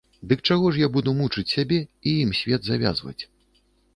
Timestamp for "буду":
0.95-1.13